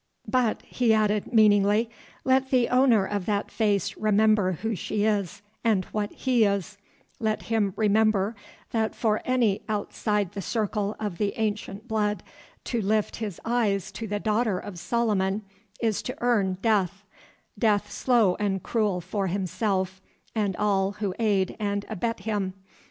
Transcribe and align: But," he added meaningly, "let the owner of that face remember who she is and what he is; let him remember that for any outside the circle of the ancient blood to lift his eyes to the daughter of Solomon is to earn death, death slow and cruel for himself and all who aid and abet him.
But," 0.27 0.63
he 0.63 0.95
added 0.95 1.31
meaningly, 1.31 1.87
"let 2.23 2.49
the 2.49 2.69
owner 2.69 3.05
of 3.05 3.27
that 3.27 3.51
face 3.51 3.95
remember 3.95 4.53
who 4.53 4.73
she 4.75 5.03
is 5.05 5.43
and 5.63 5.85
what 5.91 6.11
he 6.11 6.43
is; 6.43 6.79
let 7.19 7.43
him 7.43 7.71
remember 7.75 8.35
that 8.71 8.95
for 8.95 9.21
any 9.25 9.61
outside 9.69 10.31
the 10.31 10.41
circle 10.41 10.95
of 10.99 11.19
the 11.19 11.33
ancient 11.37 11.87
blood 11.87 12.23
to 12.63 12.81
lift 12.81 13.17
his 13.17 13.39
eyes 13.45 13.91
to 13.91 14.07
the 14.07 14.19
daughter 14.19 14.57
of 14.57 14.79
Solomon 14.79 15.43
is 15.79 16.01
to 16.01 16.17
earn 16.19 16.57
death, 16.63 17.03
death 17.59 17.91
slow 17.91 18.35
and 18.39 18.63
cruel 18.63 19.01
for 19.01 19.27
himself 19.27 20.01
and 20.33 20.55
all 20.55 20.93
who 20.93 21.13
aid 21.19 21.55
and 21.59 21.85
abet 21.89 22.21
him. 22.21 22.55